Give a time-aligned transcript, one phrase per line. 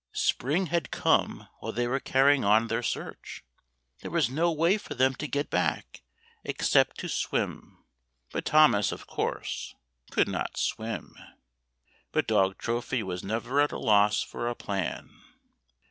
[0.13, 3.43] Spring had come while they were cariying on their search.
[3.99, 6.01] There was no way for them to get back
[6.43, 7.77] except to [60] THE ENCHANTED MEAD swim.
[8.31, 9.75] But Thomas, of course,
[10.09, 11.13] could not swim!
[12.11, 15.21] But dog Trophy was never at a loss for a plan.